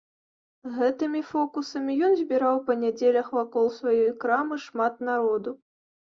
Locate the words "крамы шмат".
4.27-4.93